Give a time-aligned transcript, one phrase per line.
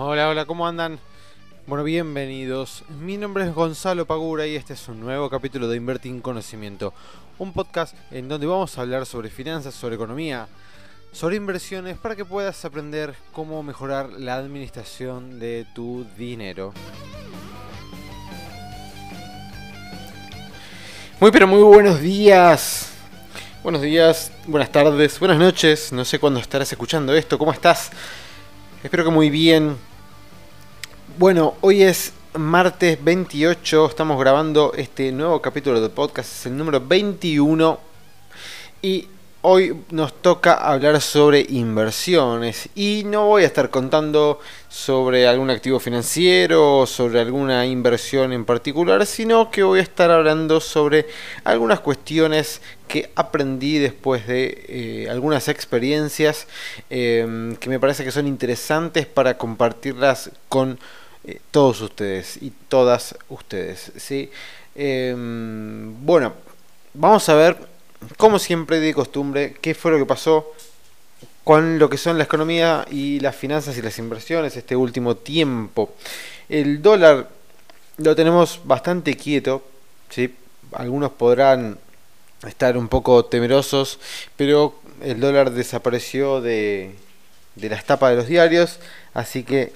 [0.00, 1.00] Hola, hola, ¿cómo andan?
[1.66, 2.84] Bueno, bienvenidos.
[3.00, 6.94] Mi nombre es Gonzalo Pagura y este es un nuevo capítulo de Invertir en Conocimiento,
[7.36, 10.46] un podcast en donde vamos a hablar sobre finanzas, sobre economía,
[11.10, 16.72] sobre inversiones para que puedas aprender cómo mejorar la administración de tu dinero.
[21.18, 22.92] Muy pero muy buenos días.
[23.64, 25.92] Buenos días, buenas tardes, buenas noches.
[25.92, 27.36] No sé cuándo estarás escuchando esto.
[27.36, 27.90] ¿Cómo estás?
[28.84, 29.87] Espero que muy bien.
[31.16, 33.86] Bueno, hoy es martes 28.
[33.86, 36.30] Estamos grabando este nuevo capítulo de podcast.
[36.30, 37.80] Es el número 21.
[38.82, 39.08] Y
[39.40, 45.78] Hoy nos toca hablar sobre inversiones y no voy a estar contando sobre algún activo
[45.78, 51.06] financiero o sobre alguna inversión en particular, sino que voy a estar hablando sobre
[51.44, 56.48] algunas cuestiones que aprendí después de eh, algunas experiencias
[56.90, 60.80] em, que me parece que son interesantes para compartirlas con
[61.24, 63.92] eh, todos ustedes y todas ustedes.
[63.96, 64.30] ¿sí?
[64.74, 66.32] Em, bueno,
[66.94, 67.56] vamos a ver
[68.16, 70.52] como siempre de costumbre, qué fue lo que pasó
[71.44, 75.94] con lo que son la economía y las finanzas y las inversiones este último tiempo.
[76.48, 77.30] El dólar
[77.96, 79.62] lo tenemos bastante quieto,
[80.10, 80.34] ¿sí?
[80.72, 81.78] algunos podrán
[82.46, 83.98] estar un poco temerosos,
[84.36, 86.94] pero el dólar desapareció de,
[87.56, 88.78] de las tapas de los diarios,
[89.14, 89.72] así que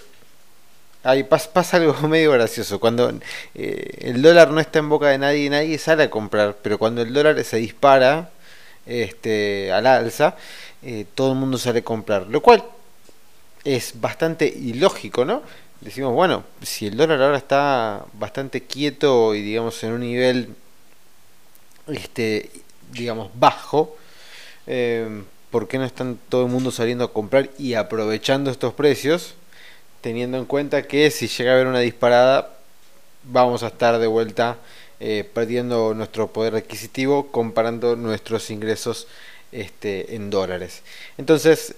[1.04, 2.78] Ahí pasa, algo medio gracioso.
[2.78, 3.12] Cuando
[3.54, 6.56] eh, el dólar no está en boca de nadie, nadie sale a comprar.
[6.62, 8.30] Pero cuando el dólar se dispara
[8.86, 10.36] este, al alza,
[10.82, 12.26] eh, todo el mundo sale a comprar.
[12.28, 12.64] Lo cual
[13.64, 15.42] es bastante ilógico, ¿no?
[15.80, 20.54] Decimos, bueno, si el dólar ahora está bastante quieto y digamos en un nivel,
[21.88, 22.50] este,
[22.92, 23.96] digamos, bajo,
[24.68, 29.34] eh, ¿por qué no están todo el mundo saliendo a comprar y aprovechando estos precios?
[30.02, 32.50] Teniendo en cuenta que si llega a haber una disparada,
[33.24, 34.58] vamos a estar de vuelta
[35.00, 39.06] eh, perdiendo nuestro poder adquisitivo comparando nuestros ingresos
[39.52, 40.82] este, en dólares.
[41.16, 41.74] Entonces,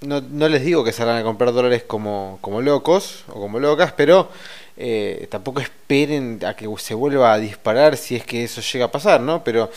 [0.00, 4.30] no, les digo que salgan a comprar dólares como, como locos o como locas, pero
[4.76, 8.90] eh, tampoco esperen a que se vuelva a disparar si es que eso llega a
[8.92, 9.44] pasar, ¿no?
[9.44, 9.70] Pero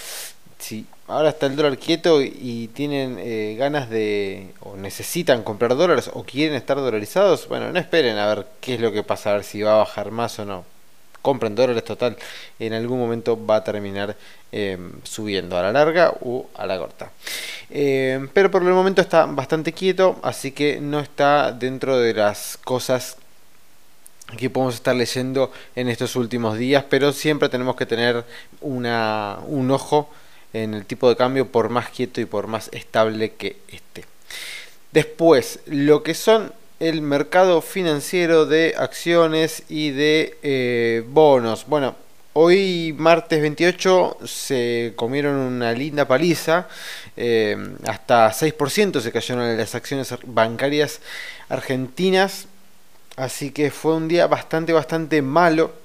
[0.59, 6.09] si ahora está el dólar quieto y tienen eh, ganas de o necesitan comprar dólares
[6.13, 9.33] o quieren estar dolarizados, bueno, no esperen a ver qué es lo que pasa, a
[9.33, 10.65] ver si va a bajar más o no.
[11.21, 12.17] Compren dólares total,
[12.59, 14.15] en algún momento va a terminar
[14.51, 17.11] em, subiendo a la larga o a la corta.
[17.69, 22.57] Em, pero por el momento está bastante quieto, así que no está dentro de las
[22.57, 23.17] cosas
[24.37, 28.25] que podemos estar leyendo en estos últimos días, pero siempre tenemos que tener
[28.61, 30.09] una, un ojo
[30.53, 34.05] en el tipo de cambio por más quieto y por más estable que esté.
[34.91, 41.65] Después, lo que son el mercado financiero de acciones y de eh, bonos.
[41.67, 41.95] Bueno,
[42.33, 46.67] hoy martes 28 se comieron una linda paliza,
[47.15, 47.55] eh,
[47.87, 50.99] hasta 6% se cayeron las acciones bancarias
[51.47, 52.47] argentinas,
[53.15, 55.82] así que fue un día bastante, bastante malo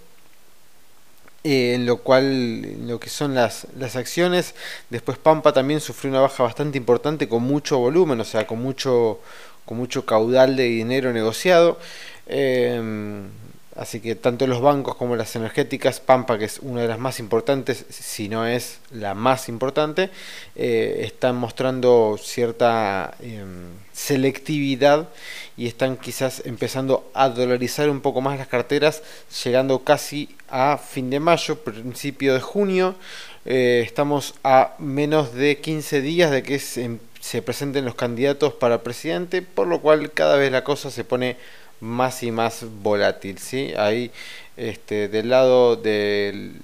[1.45, 4.55] eh, en lo cual lo que son las, las acciones.
[4.91, 9.21] Después Pampa también sufrió una baja bastante importante con mucho volumen, o sea, con mucho,
[9.65, 11.79] con mucho caudal de dinero negociado.
[12.27, 13.29] Eh,
[13.79, 17.21] así que tanto los bancos como las energéticas, Pampa, que es una de las más
[17.21, 20.11] importantes, si no es la más importante,
[20.57, 25.09] eh, están mostrando cierta em, selectividad
[25.57, 29.03] y están quizás empezando a dolarizar un poco más las carteras,
[29.45, 32.97] llegando casi a fin de mayo, principio de junio.
[33.45, 38.83] Eh, estamos a menos de 15 días de que se, se, presenten los candidatos para
[38.83, 41.37] presidente, por lo cual cada vez la cosa se pone
[41.81, 43.39] más y más volátil.
[43.39, 43.73] ¿sí?
[43.77, 44.11] Ahí,
[44.57, 46.57] este, del lado del,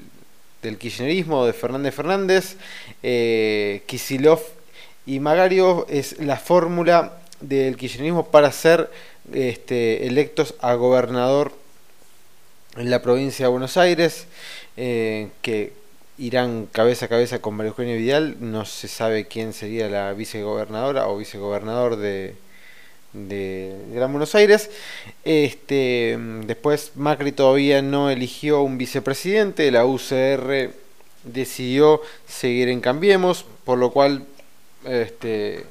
[0.63, 2.57] del kirchnerismo de Fernández Fernández,
[3.03, 4.41] eh, Kisilov
[5.07, 8.91] y Magario es la fórmula del kirchnerismo para ser
[9.33, 11.53] este, electos a gobernador
[12.77, 14.27] en la provincia de Buenos Aires,
[14.77, 15.73] eh, que
[16.19, 21.09] irán cabeza a cabeza con María Eugenia Vidal, no se sabe quién sería la vicegobernadora
[21.09, 22.35] o vicegobernador de,
[23.15, 24.71] de Gran Buenos Aires.
[25.25, 30.71] Este, después Macri todavía no eligió un vicepresidente, la UCR
[31.25, 34.25] decidió seguir en Cambiemos, por lo cual
[34.85, 35.65] este,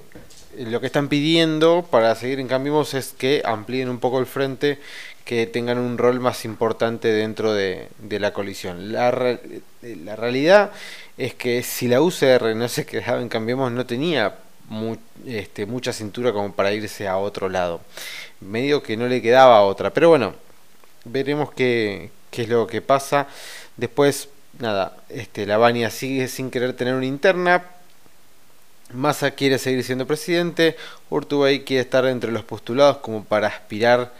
[0.57, 4.79] lo que están pidiendo para seguir en Cambiemos es que amplíen un poco el frente,
[5.25, 8.91] que tengan un rol más importante dentro de, la colisión.
[8.91, 9.37] La,
[9.81, 10.71] la, realidad
[11.17, 14.35] es que si la UCR no se quedaba en Cambiemos, no tenía
[15.25, 17.81] este, mucha cintura como para irse a otro lado.
[18.39, 20.33] Medio que no le quedaba otra, pero bueno,
[21.05, 23.27] veremos qué, es lo que pasa.
[23.77, 24.29] Después,
[24.59, 27.63] nada, este, la Bania sigue sin querer tener una interna.
[28.93, 30.75] Massa quiere seguir siendo presidente.
[31.09, 34.13] Urtubey quiere estar entre los postulados como para aspirar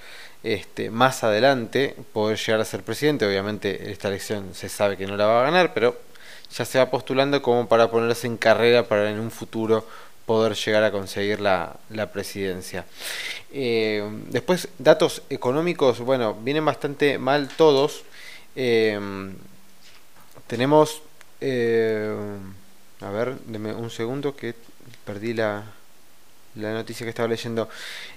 [0.43, 3.25] este, más adelante poder llegar a ser presidente.
[3.25, 5.97] Obviamente esta elección se sabe que no la va a ganar, pero
[6.51, 9.87] ya se va postulando como para ponerse en carrera para en un futuro
[10.25, 11.77] poder llegar a conseguir la,
[12.11, 12.85] presidencia.
[13.51, 18.03] Eh, después, datos económicos, bueno, vienen bastante mal todos.
[18.55, 18.99] Eh,
[20.47, 21.01] tenemos,
[21.41, 22.15] eh,
[23.01, 24.55] a ver, deme un segundo que
[25.05, 25.63] perdí la,
[26.55, 27.67] la noticia que estaba leyendo.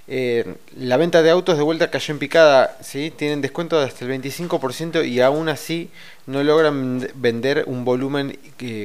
[0.07, 3.11] la venta de autos de vuelta cayó en picada, ¿sí?
[3.11, 5.91] tienen descuento de hasta el 25% y aún así
[6.27, 8.39] no logran vender un volumen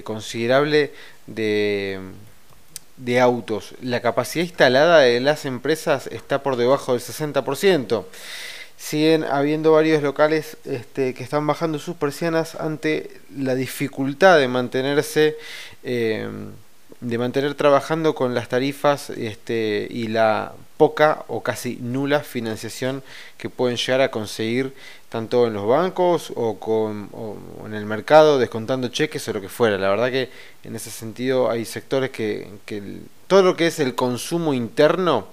[0.03, 0.93] considerable
[1.27, 1.99] de
[2.97, 8.05] de autos, la capacidad instalada de las empresas está por debajo del 60%.
[8.77, 15.35] Siguen habiendo varios locales este, que están bajando sus persianas ante la dificultad de mantenerse,
[15.83, 16.27] eh,
[16.99, 23.03] de mantener trabajando con las tarifas este, y la poca o casi nula financiación
[23.37, 24.73] que pueden llegar a conseguir
[25.09, 26.57] tanto en los bancos o,
[27.67, 29.77] en el mercado, descontando cheques o lo que fuera.
[29.77, 30.31] La verdad que
[30.63, 32.49] en ese sentido hay sectores que,
[33.27, 35.27] todo lo que es el consumo interno,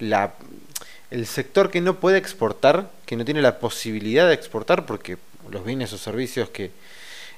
[0.00, 5.16] el sector que no puede exportar, que no tiene la posibilidad de exportar, porque
[5.48, 6.72] los bienes o servicios que,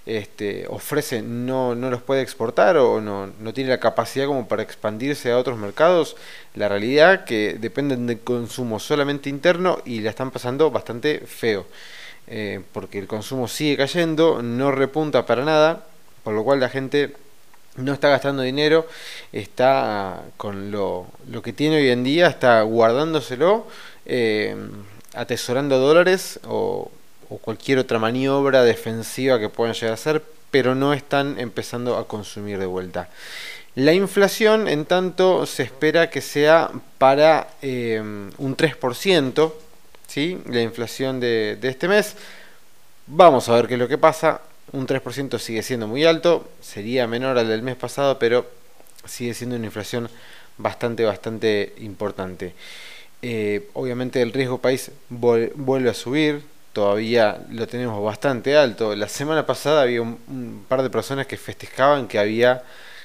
[0.09, 4.63] este, ofrece no, no los puede exportar o no, no tiene la capacidad como para
[4.63, 6.17] expandirse a otros mercados,
[6.55, 11.67] la realidad que dependen del consumo solamente interno y la están pasando bastante feo.
[12.27, 15.85] Eh, porque el consumo sigue cayendo, no repunta para nada,
[16.25, 17.15] por lo cual la gente
[17.77, 18.87] no está gastando dinero,
[19.33, 23.67] está con lo, lo que tiene hoy en día, está guardándoselo,
[24.07, 24.57] eh,
[25.15, 26.91] atesorando dólares o,
[27.29, 32.07] o cualquier otra maniobra defensiva que puedan llegar a hacer, pero no están empezando a
[32.09, 33.09] consumir de vuelta.
[33.75, 39.53] La inflación, en tanto, se espera que sea para eh, un 3%,
[40.09, 40.39] ¿sí?
[40.47, 42.17] la inflación de, este mes.
[43.07, 44.41] Vamos a ver qué es lo que pasa.
[44.73, 48.47] Un 3% sigue siendo muy alto, sería menor al del mes pasado, pero
[49.05, 50.11] sigue siendo una inflación
[50.57, 52.55] bastante, bastante importante.
[53.23, 56.43] Eh, obviamente el riesgo país vuelve a subir,
[56.79, 58.95] todavía lo tenemos bastante alto.
[58.95, 62.63] La semana pasada había un, par de personas que festejaban que había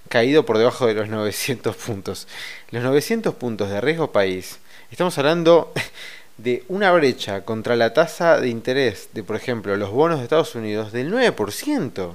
[0.09, 2.27] caído por debajo de los 900 puntos.
[2.69, 4.59] Los 900 puntos de riesgo país,
[4.91, 5.73] estamos hablando
[6.37, 10.53] de una brecha contra la tasa de interés de, por ejemplo, los bonos de Estados
[10.53, 12.13] Unidos del 9%.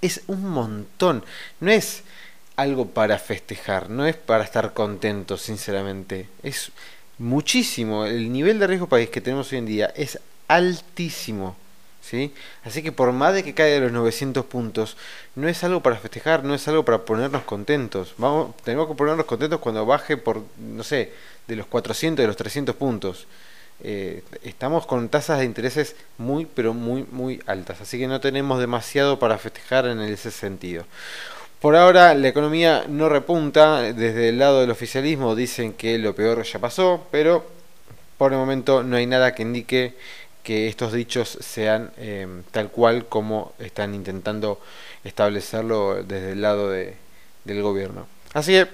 [0.00, 1.22] Es un montón.
[1.60, 2.02] No es
[2.56, 6.28] algo para festejar, no es para estar contento, sinceramente.
[6.42, 6.72] Es
[7.18, 8.06] muchísimo.
[8.06, 10.18] El nivel de riesgo país que tenemos hoy en día es
[10.48, 11.56] altísimo.
[12.04, 12.32] ¿sí?
[12.64, 14.96] Así que por más de que caiga de los 900 puntos,
[15.34, 18.14] no es algo para festejar, no es algo para ponernos contentos.
[18.18, 21.12] Vamos, tenemos que ponernos contentos cuando baje por, no sé,
[21.48, 23.26] de los 400, de los 300 puntos.
[23.82, 27.80] Eh, estamos con tasas de intereses muy, pero muy, muy altas.
[27.80, 30.84] Así que no tenemos demasiado para festejar en ese sentido.
[31.60, 36.42] Por ahora la economía no repunta, desde el lado del oficialismo dicen que lo peor
[36.42, 37.44] ya pasó, pero
[38.18, 39.94] por el momento no hay nada que indique
[40.42, 44.60] que estos dichos sean eh, tal cual como están intentando
[45.02, 46.96] establecerlo desde el lado de,
[47.44, 48.06] del gobierno.
[48.34, 48.68] Así que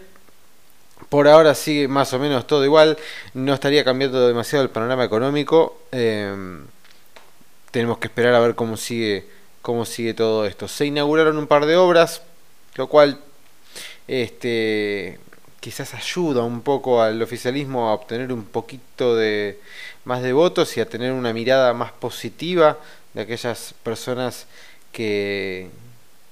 [1.09, 2.99] por ahora sigue más o menos todo igual,
[3.35, 6.61] no estaría cambiando demasiado el panorama económico, eh,
[7.71, 9.27] tenemos que esperar a ver cómo sigue,
[9.63, 10.69] cómo sigue todo esto.
[10.69, 12.23] Se inauguraron un par de obras,
[12.77, 13.19] lo cual
[14.09, 15.19] este,
[15.61, 19.59] quizás ayuda un poco al oficialismo a obtener un poquito de
[20.05, 22.79] más de votos y a tener una mirada más positiva
[23.15, 24.47] de aquellas personas
[24.93, 25.69] que,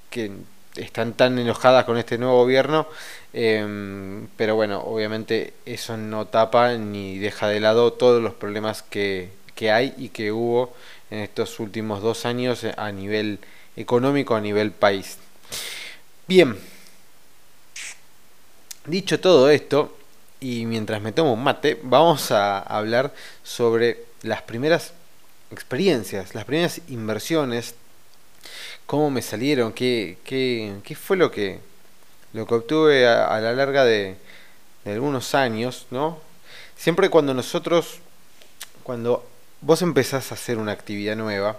[0.09, 0.31] que
[0.75, 2.87] están tan enojadas con este nuevo gobierno,
[3.33, 9.29] em, pero bueno, obviamente eso no tapa ni deja de lado todos los problemas que,
[9.55, 10.73] que hay y que hubo
[11.11, 13.39] en estos últimos dos años a nivel
[13.75, 15.17] económico, a nivel país.
[16.29, 16.55] Bien,
[18.85, 19.97] dicho todo esto,
[20.39, 24.93] y mientras me tomo un mate, vamos a hablar sobre las primeras
[25.49, 27.73] experiencias, las primeras inversiones,
[28.85, 31.61] cómo me salieron, qué, qué, qué fue lo que,
[32.33, 34.15] lo que obtuve a, la larga de,
[34.85, 36.19] de, algunos años, ¿no?
[36.77, 38.01] Siempre cuando nosotros,
[38.83, 39.27] cuando
[39.61, 41.57] vos empezás a hacer una actividad nueva,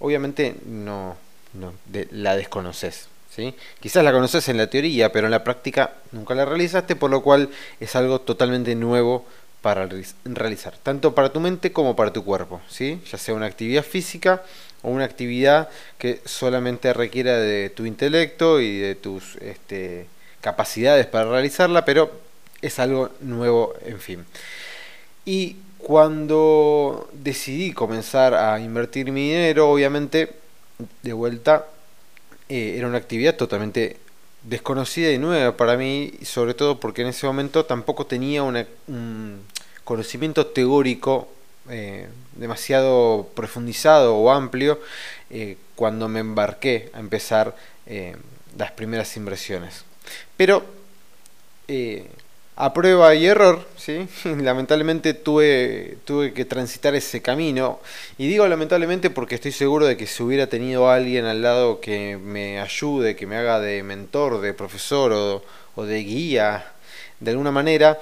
[0.00, 1.16] obviamente no,
[1.52, 1.74] no
[2.10, 3.09] la desconoces.
[3.34, 3.54] ¿Sí?
[3.80, 7.22] Quizás la conoces en la teoría, pero en la práctica nunca la realizaste, por lo
[7.22, 9.26] cual es algo totalmente nuevo
[9.62, 9.88] para
[10.24, 13.00] realizar, tanto para tu mente como para tu cuerpo, ¿sí?
[13.10, 14.42] ya sea una actividad física
[14.82, 15.68] o una actividad
[15.98, 20.06] que solamente requiera de tu intelecto y de tus este,
[20.40, 22.10] capacidades para realizarla, pero
[22.62, 24.24] es algo nuevo, en fin.
[25.24, 30.32] Y cuando decidí comenzar a invertir mi dinero, obviamente,
[31.02, 31.66] de vuelta,
[32.50, 33.96] eh, era una actividad totalmente
[34.42, 39.40] desconocida y nueva para mí, sobre todo porque en ese momento tampoco tenía un
[39.84, 41.28] conocimiento teórico
[41.68, 44.80] eh, demasiado profundizado o amplio
[45.30, 47.54] eh, cuando me embarqué a empezar
[48.56, 49.84] las primeras inversiones.
[50.36, 50.64] Pero
[52.60, 54.06] a prueba y error, ¿sí?
[54.24, 57.80] lamentablemente tuve, tuve que transitar ese camino.
[58.18, 62.18] Y digo lamentablemente porque estoy seguro de que si hubiera tenido alguien al lado que
[62.22, 65.42] me ayude, que me haga de mentor, de profesor o,
[65.74, 66.70] o de guía,
[67.18, 67.98] de alguna manera,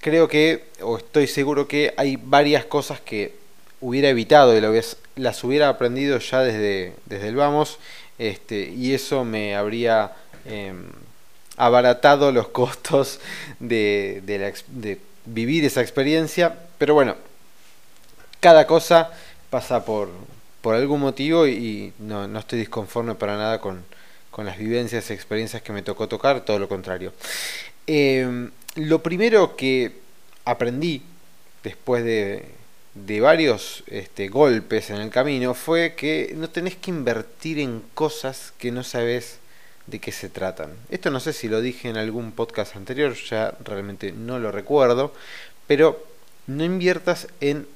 [0.00, 3.34] creo que, o estoy seguro que hay varias cosas que
[3.80, 4.60] hubiera evitado y
[5.16, 7.80] las hubiera aprendido ya desde, desde el vamos,
[8.16, 10.12] este, y eso me habría...
[10.44, 10.84] Em,
[11.60, 13.20] abaratado los costos
[13.58, 14.22] de,
[15.26, 16.56] vivir esa experiencia.
[16.78, 17.16] Pero bueno,
[18.40, 19.10] cada cosa
[19.50, 20.08] pasa por,
[20.62, 23.84] por algún motivo y no, no, estoy disconforme para nada con,
[24.30, 27.12] con las vivencias y experiencias que me tocó tocar, todo lo contrario.
[27.86, 29.92] Em, lo primero que
[30.46, 31.02] aprendí
[31.62, 32.46] después de,
[32.94, 38.54] de varios este, golpes en el camino fue que no tenés que invertir en cosas
[38.58, 39.40] que no sabes
[39.90, 40.72] de qué se tratan.
[40.88, 45.12] Esto no sé si lo dije en algún podcast anterior, ya realmente no lo recuerdo,
[45.66, 46.06] pero
[46.46, 47.66] no inviertas en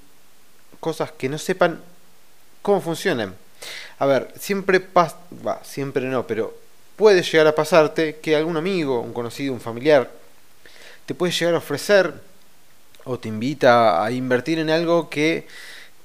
[0.80, 1.80] cosas que no sepan
[2.62, 3.34] cómo funcionan.
[3.98, 5.18] A ver, siempre pasa,
[5.64, 6.56] siempre no, pero
[6.96, 10.10] puede llegar a pasarte que algún amigo, un conocido, un familiar,
[11.06, 12.14] te puede llegar a ofrecer
[13.04, 15.46] o te invita a invertir en algo que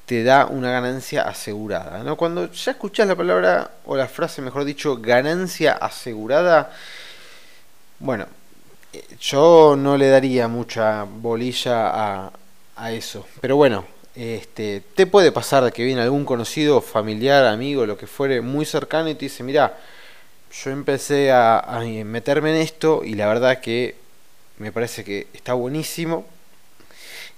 [0.10, 2.04] te da una ganancia asegurada.
[2.04, 2.18] ¿no?
[2.18, 6.72] Cuando ya escuchas la palabra, o la frase, mejor dicho, ganancia asegurada,
[8.00, 8.26] bueno,
[9.22, 12.32] yo no le daría mucha bolilla a,
[12.76, 13.28] a eso.
[13.40, 13.86] Pero bueno,
[14.16, 19.10] este, te puede pasar que viene algún conocido, familiar, amigo, lo que fuere, muy cercano
[19.10, 19.78] y te dice, mira,
[20.52, 23.96] yo empecé a, a meterme en esto y la verdad que
[24.58, 26.26] me parece que está buenísimo.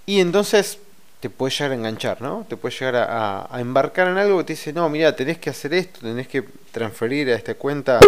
[0.06, 0.80] Y entonces
[1.22, 2.46] te puede llegar a enganchar, ¿no?
[2.50, 5.74] Te puede llegar a, embarcar en algo que te dice, no, mira, tenés que hacer
[5.74, 8.00] esto, tenés que transferir a esta cuenta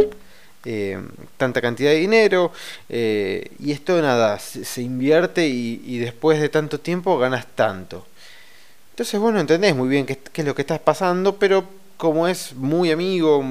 [0.66, 1.00] eh,
[1.38, 2.52] tanta cantidad de dinero,
[2.90, 8.08] eh, y esto nada, se, invierte y, después de tanto tiempo ganas tanto.
[8.92, 11.66] Entonces, bueno, entendés muy bien qué, es lo que estás pasando, pero
[11.98, 13.44] como es muy amigo,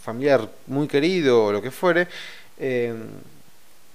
[0.00, 2.06] familiar muy querido o lo que fuere,
[2.58, 2.94] eh,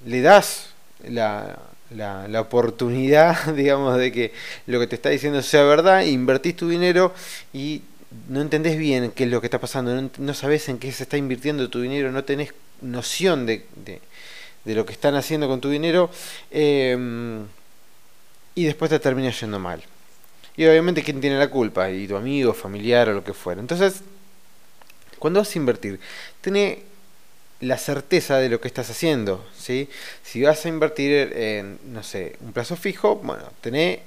[0.06, 0.72] le das
[1.08, 1.58] la,
[1.92, 4.34] la, la, oportunidad, digamos, de que
[4.68, 7.14] lo que te está diciendo sea verdad, invertís tu dinero
[7.54, 7.82] y
[8.30, 11.18] no entendés bien qué es lo que está pasando, no, sabés en qué se está
[11.18, 16.10] invirtiendo tu dinero, no tenés noción de, de, lo que están haciendo con tu dinero
[16.52, 17.46] em,
[18.56, 19.84] y después te termina yendo mal.
[20.58, 23.60] Y obviamente quién tiene la culpa, y tu amigo, familiar o lo que fuera.
[23.60, 24.02] Entonces,
[25.20, 26.00] cuando vas a invertir,
[26.42, 26.80] tenés
[27.62, 29.46] la certeza de lo que estás haciendo.
[29.58, 29.88] Si
[30.42, 34.00] vas a invertir en, no sé, un plazo fijo, bueno, tenés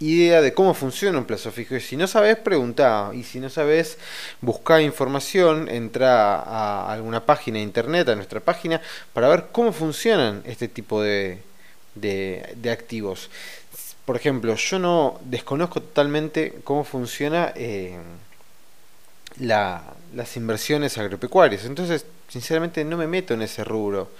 [0.00, 1.76] idea de cómo funciona un plazo fijo.
[1.76, 3.10] Y si no sabes, pregunta.
[3.14, 3.98] Y si no sabes,
[4.40, 8.80] busca información, entra a alguna página de internet, a nuestra página,
[9.12, 11.38] para ver cómo funcionan este tipo de,
[11.94, 13.30] de, activos.
[14.04, 17.98] Por ejemplo, yo no desconozco totalmente cómo funciona eh,
[19.38, 19.82] la,
[20.14, 21.64] las inversiones agropecuarias.
[21.64, 24.10] Entonces, sinceramente no me meto en ese rubro,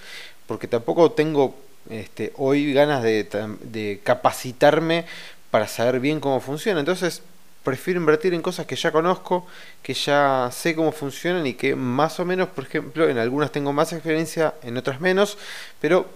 [0.47, 1.55] porque tampoco tengo
[1.89, 5.05] este, hoy ganas de, capacitarme
[5.51, 6.79] para saber bien cómo funciona.
[6.79, 7.21] Entonces,
[7.63, 9.45] prefiero invertir en cosas que ya conozco,
[9.81, 13.73] que ya sé cómo funcionan y que más o menos, por ejemplo, en algunas tengo
[13.73, 15.37] más experiencia, en otras menos,
[15.79, 16.07] pero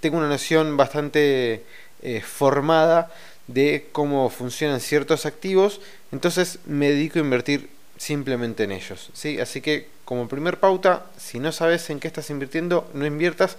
[0.00, 1.64] tengo una noción bastante
[2.02, 3.12] eh, formada
[3.46, 9.10] de cómo funcionan ciertos activos, entonces me dedico a invertir simplemente en ellos.
[9.12, 9.40] ¿sí?
[9.40, 13.56] Así que como primer pauta, si no sabes en qué estás invirtiendo, no inviertas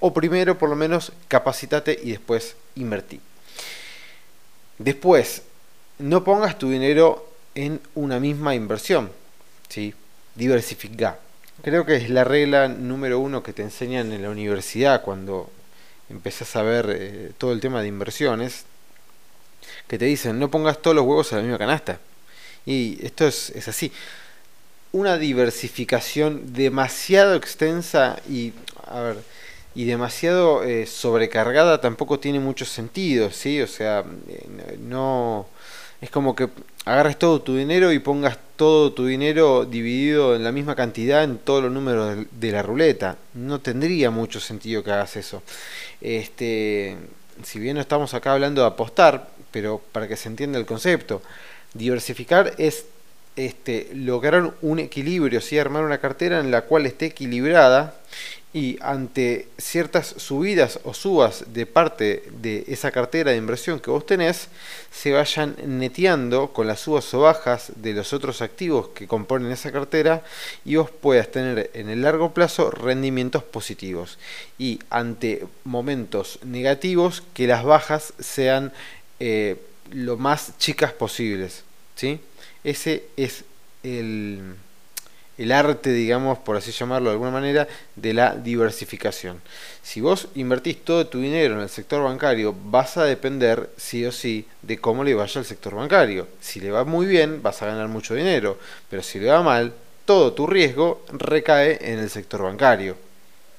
[0.00, 3.20] o primero por lo menos capacitate y después invertí.
[4.78, 5.42] Después,
[5.98, 9.12] no pongas tu dinero en una misma inversión.
[9.68, 9.94] ¿sí?
[10.34, 11.18] Diversifica.
[11.62, 15.50] Creo que es la regla número uno que te enseñan en la universidad cuando
[16.08, 18.64] empezás a ver eh, todo el tema de inversiones.
[19.86, 22.00] Que te dicen, no pongas todos los huevos en la misma canasta.
[22.64, 23.92] Y esto es, es así.
[24.92, 28.52] Una diversificación demasiado extensa y,
[28.86, 29.16] a ver,
[29.74, 33.60] y demasiado eh, sobrecargada tampoco tiene mucho sentido, ¿sí?
[33.60, 35.46] O sea, eh, no...
[36.00, 36.48] Es como que
[36.86, 41.36] agarres todo tu dinero y pongas todo tu dinero dividido en la misma cantidad en
[41.36, 43.18] todos los números de la ruleta.
[43.34, 45.42] No tendría mucho sentido que hagas eso.
[46.00, 46.96] Este,
[47.44, 51.20] si bien no estamos acá hablando de apostar, pero para que se entienda el concepto,
[51.74, 52.86] diversificar es
[53.46, 55.58] este, lograr un equilibrio, ¿sí?
[55.58, 57.94] armar una cartera en la cual esté equilibrada
[58.52, 64.04] y ante ciertas subidas o subas de parte de esa cartera de inversión que vos
[64.04, 64.48] tenés,
[64.90, 69.70] se vayan neteando con las subas o bajas de los otros activos que componen esa
[69.70, 70.22] cartera
[70.64, 74.18] y vos puedas tener en el largo plazo rendimientos positivos.
[74.58, 78.72] Y ante momentos negativos, que las bajas sean
[79.20, 79.56] eh,
[79.92, 81.62] lo más chicas posibles.
[81.94, 82.18] ¿sí?
[82.64, 83.44] Ese es
[83.82, 84.56] el
[85.40, 89.40] el arte, digamos, por así llamarlo de alguna manera, de la diversificación.
[89.82, 94.12] Si vos invertís todo tu dinero en el sector bancario, vas a depender sí o
[94.12, 96.28] sí de cómo le vaya al sector bancario.
[96.42, 98.58] Si le va muy bien, vas a ganar mucho dinero,
[98.90, 99.72] pero si le va mal,
[100.04, 102.96] todo tu riesgo recae en el sector bancario.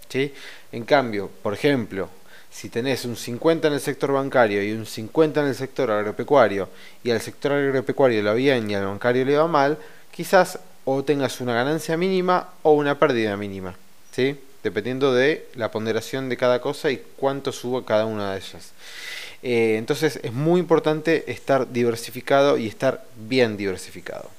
[0.07, 0.31] ¿sí?
[0.71, 2.09] En cambio, por ejemplo,
[2.51, 6.69] si tenés un 50 en el sector bancario y un 50 en el sector agropecuario,
[7.03, 9.77] y al sector agropecuario le va bien y al bancario le va mal,
[10.11, 13.75] quizás o tengas una ganancia mínima o una pérdida mínima,
[14.11, 14.37] ¿sí?
[14.63, 18.71] dependiendo de la ponderación de cada cosa y cuánto suba cada una de ellas.
[19.43, 24.29] Eh, entonces es muy importante estar diversificado y estar bien diversificado.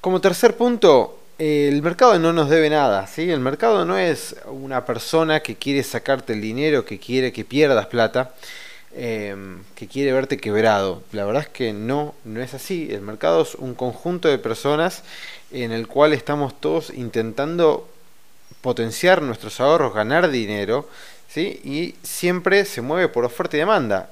[0.00, 3.30] Como tercer punto, el mercado no nos debe nada, ¿sí?
[3.30, 7.86] El mercado no es una persona que quiere sacarte el dinero, que quiere que pierdas
[7.86, 8.34] plata.
[8.96, 11.02] Em, que quiere verte quebrado.
[11.10, 12.88] La verdad es que no, no es así.
[12.92, 15.02] El mercado es un conjunto de personas
[15.50, 17.88] en el cual estamos todos intentando
[18.60, 20.88] potenciar nuestros ahorros, ganar dinero,
[21.28, 21.60] ¿sí?
[21.64, 24.10] y siempre se mueve por oferta y demanda.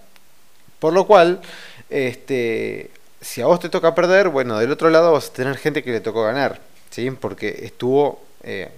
[0.80, 1.40] Por lo cual,
[1.88, 5.84] este, si a vos te toca perder, bueno, del otro lado vas a tener gente
[5.84, 6.60] que le tocó ganar,
[6.92, 7.10] ¿sí?
[7.10, 8.70] porque estuvo eh,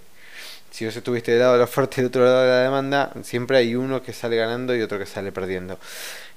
[0.74, 3.12] si vos estuviste del lado de la oferta y del otro lado de la demanda,
[3.22, 5.78] siempre hay uno que sale ganando y otro que sale perdiendo.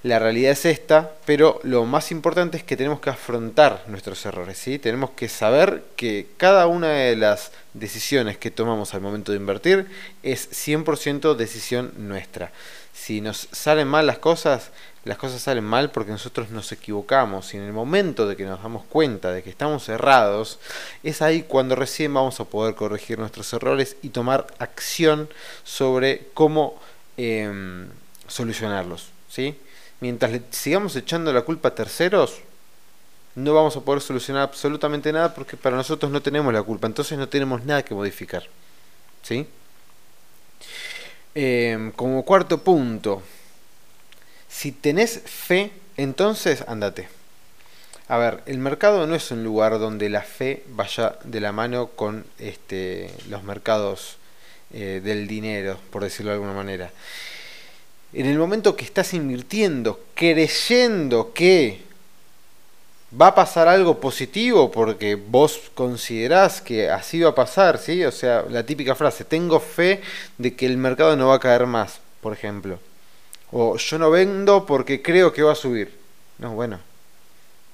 [0.04, 4.60] La realidad es esta, pero lo más importante es que tenemos que afrontar nuestros errores,
[4.60, 4.78] ¿sí?
[4.78, 9.88] Tenemos que saber que cada una de las decisiones que tomamos al momento de invertir
[10.22, 12.52] es 100% decisión nuestra.
[12.94, 14.70] Si nos salen mal las cosas,
[15.08, 18.62] las cosas salen mal porque nosotros nos equivocamos y en el momento de que nos
[18.62, 20.60] damos cuenta de que estamos errados,
[21.04, 25.30] es ahí cuando recién vamos a poder corregir nuestros errores y tomar acción
[25.64, 26.80] sobre cómo
[27.18, 27.88] em,
[28.28, 29.10] solucionarlos.
[29.30, 29.58] ¿sí?
[30.00, 32.42] Mientras le sigamos echando la culpa a terceros,
[33.36, 37.18] no vamos a poder solucionar absolutamente nada porque para nosotros no tenemos la culpa, entonces
[37.18, 38.44] no tenemos nada que modificar.
[39.22, 39.48] ¿sí?
[41.36, 43.22] Em, como cuarto punto,
[44.50, 47.10] si tenés fe, entonces andate.
[48.08, 51.88] A ver, el mercado no es un lugar donde la fe vaya de la mano
[51.88, 54.18] con este, los mercados
[54.74, 56.90] eh, del dinero, por decirlo de alguna manera.
[58.14, 61.82] En el momento que estás invirtiendo, creyendo que
[63.20, 68.04] va a pasar algo positivo porque vos considerás que así va a pasar, ¿sí?
[68.06, 70.02] O sea, la típica frase, tengo fe
[70.38, 72.80] de que el mercado no va a caer más, por ejemplo.
[73.52, 75.98] O yo no vendo porque creo que va a subir.
[76.38, 76.80] No, bueno.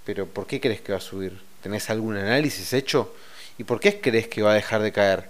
[0.06, 1.40] Pero ¿por qué crees que va a subir?
[1.62, 3.14] ¿Tenés algún análisis hecho?
[3.58, 5.30] ¿Y por qué crees que va a dejar de caer?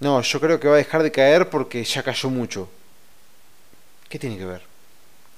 [0.00, 2.68] No, yo creo que va a dejar de caer porque ya cayó mucho.
[4.08, 4.62] ¿Qué tiene que ver?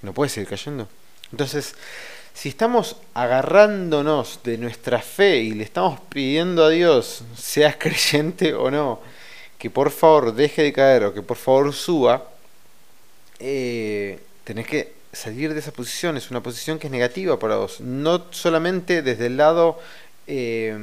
[0.03, 0.89] ¿No puede seguir cayendo?
[1.31, 1.75] Entonces,
[2.35, 8.71] si estamos agarrándonos de nuestra fe y le estamos pidiendo a Dios, seas creyente o
[8.71, 9.01] no,
[9.59, 12.29] que por favor deje de caer o que por favor suba,
[13.41, 17.81] eh, tenés que salir de esa posición, es una posición que es negativa para vos,
[17.81, 19.81] no solamente desde el lado
[20.27, 20.77] eh,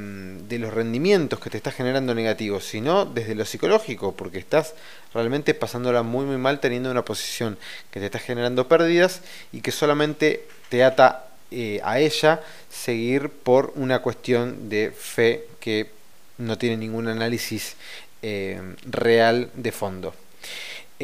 [0.48, 4.74] de los rendimientos que te está generando negativos, sino desde lo psicológico, porque estás
[5.13, 7.58] realmente pasándola muy muy mal teniendo una posición
[7.92, 13.74] que te está generando pérdidas y que solamente te ata eh, a ella seguir por
[13.76, 15.92] una cuestión de fe que
[16.38, 17.76] no tiene ningún análisis
[18.22, 20.16] eh, real de fondo.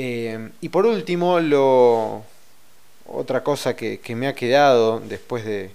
[0.01, 2.23] Eh, y por último, lo,
[3.05, 5.71] otra cosa que, me ha quedado después de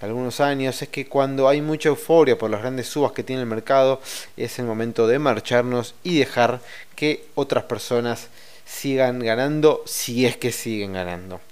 [0.00, 3.46] algunos años es que cuando hay mucha euforia por las grandes subas que tiene el
[3.46, 4.00] mercado,
[4.38, 6.62] es el momento de marcharnos y dejar
[6.96, 8.28] que otras personas
[8.64, 11.42] sigan ganando si es que siguen ganando.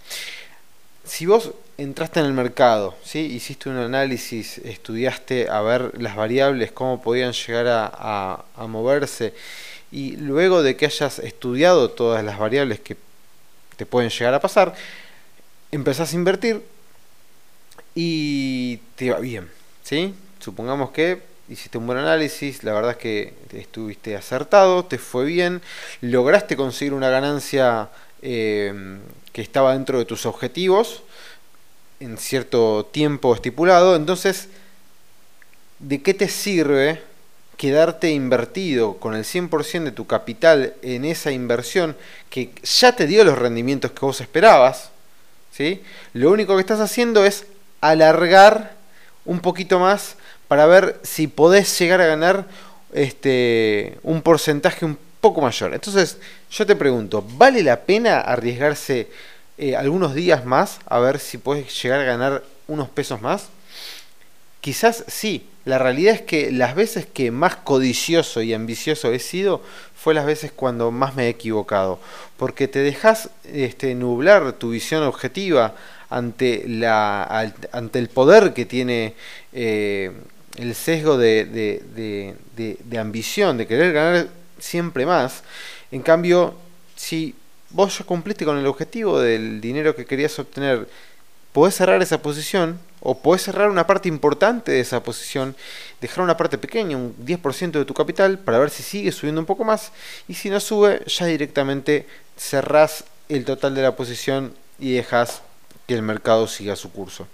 [1.04, 3.18] si vos entraste en el mercado, ¿sí?
[3.18, 9.34] hiciste un análisis, estudiaste a ver las variables, cómo podían llegar a moverse,
[9.90, 12.96] y luego de que hayas estudiado todas las variables que
[13.76, 14.74] te pueden llegar a pasar,
[15.70, 16.62] empezás a invertir
[17.94, 19.48] y te va bien,
[19.82, 20.14] ¿sí?
[20.40, 25.62] Supongamos que hiciste un buen análisis, la verdad es que estuviste acertado, te fue bien,
[26.00, 27.88] lograste conseguir una ganancia
[28.20, 28.98] eh,
[29.32, 31.02] que estaba dentro de tus objetivos
[32.00, 34.48] en cierto tiempo estipulado, entonces,
[35.78, 37.02] ¿de qué te sirve
[37.58, 41.96] quedarte invertido con el 100% de tu capital en esa inversión
[42.30, 44.90] que ya te dio los rendimientos que vos esperabas?
[45.52, 45.82] ¿sí?
[46.14, 47.44] Lo único que estás haciendo es
[47.80, 48.76] alargar
[49.24, 50.14] un poquito más
[50.46, 52.46] para ver si podés llegar a ganar
[52.92, 55.74] este, un porcentaje un poco mayor.
[55.74, 56.18] Entonces,
[56.50, 59.08] yo te pregunto, ¿vale la pena arriesgarse
[59.58, 63.48] eh, algunos días más a ver si podés llegar a ganar unos pesos más?
[64.68, 65.46] Quizás sí.
[65.64, 69.62] La realidad es que las veces que más codicioso y ambicioso he sido
[69.96, 71.98] fue las veces cuando más me he equivocado.
[72.36, 75.74] Porque te dejas este, nublar tu visión objetiva
[76.10, 79.14] ante, el poder que tiene
[79.54, 80.12] eh,
[80.58, 84.28] el sesgo de, de, de, ambición, de querer ganar
[84.58, 85.44] siempre más.
[85.90, 86.54] En cambio,
[86.94, 87.34] si
[87.70, 90.86] vos ya cumpliste con el objetivo del dinero que querías obtener,
[91.52, 95.54] podés cerrar esa posición o podés cerrar una parte importante de esa posición,
[96.00, 99.46] dejar una parte pequeña, un 10% de tu capital, para ver si sigue subiendo un
[99.46, 99.92] poco más.
[100.26, 102.06] Y si no sube, ya directamente
[102.36, 105.42] cerrás el total de la posición y dejas
[105.86, 107.26] que el mercado siga su curso.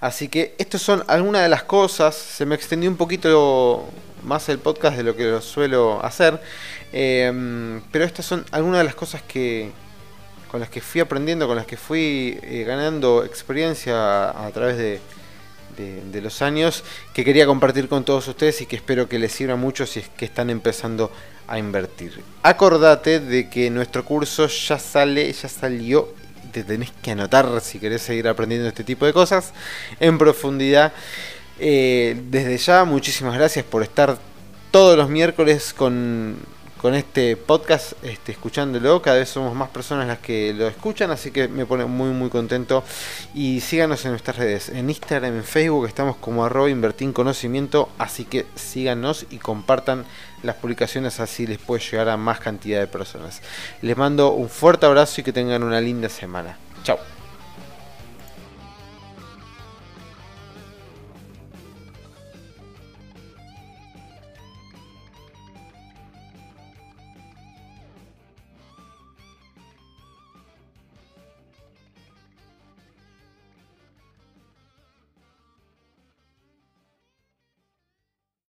[0.00, 2.14] Así que estas son algunas de las cosas.
[2.14, 3.88] Se me extendió un poquito
[4.22, 6.40] más el podcast de lo que lo suelo hacer.
[6.92, 9.70] Em, pero estas son algunas de las cosas que,
[10.50, 15.00] con las que fui aprendiendo, con las que fui eh, ganando experiencia a, través de,
[16.20, 16.82] los años,
[17.14, 20.08] que quería compartir con todos ustedes y que espero que les sirva mucho si es
[20.08, 21.10] que están empezando
[21.46, 22.20] a invertir.
[22.42, 26.12] Acordate de que nuestro curso ya sale, ya salió,
[26.52, 29.52] te tenés que anotar si querés seguir aprendiendo este tipo de cosas
[30.00, 30.92] en profundidad.
[31.60, 34.18] Eh, desde ya, muchísimas gracias por estar
[34.70, 36.36] todos los miércoles con
[36.80, 39.02] con este podcast, este, escuchándolo.
[39.02, 42.30] Cada vez somos más personas las que lo escuchan, así que me pone muy muy
[42.30, 42.82] contento.
[43.34, 48.24] Y síganos en nuestras redes, en Instagram, en Facebook, estamos como arroba invertir conocimiento, así
[48.24, 50.04] que síganos y compartan
[50.42, 53.42] las publicaciones, así les puede llegar a más cantidad de personas.
[53.82, 56.56] Les mando un fuerte abrazo y que tengan una linda semana.
[56.82, 57.19] Chao.